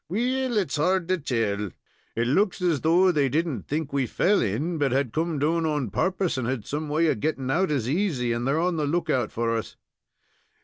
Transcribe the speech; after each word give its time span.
"Well 0.09 0.57
it's 0.57 0.77
hard 0.77 1.07
to 1.09 1.19
tell. 1.19 1.65
It 2.15 2.25
fooks 2.25 2.59
as 2.59 2.81
though 2.81 3.11
they 3.11 3.29
didn't 3.29 3.67
think 3.67 3.93
we 3.93 4.07
fell 4.07 4.41
in, 4.41 4.79
but 4.79 4.91
had 4.91 5.13
come 5.13 5.37
down 5.37 5.67
on 5.67 5.91
purpose, 5.91 6.39
and 6.39 6.47
had 6.47 6.65
some 6.65 6.89
way 6.89 7.05
of 7.05 7.19
getting 7.19 7.51
out 7.51 7.69
as 7.69 7.87
easy, 7.87 8.31
and 8.33 8.47
they're 8.47 8.59
on 8.59 8.77
the 8.77 8.87
look 8.87 9.11
out 9.11 9.31
for 9.31 9.55
us." 9.55 9.75